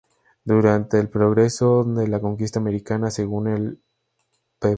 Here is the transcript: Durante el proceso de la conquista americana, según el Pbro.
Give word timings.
Durante 0.43 0.99
el 0.99 1.09
proceso 1.09 1.83
de 1.83 2.07
la 2.07 2.19
conquista 2.19 2.57
americana, 2.57 3.11
según 3.11 3.47
el 3.47 3.83
Pbro. 4.59 4.69